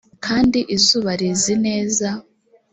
[0.25, 2.07] kandi izuba rizi neza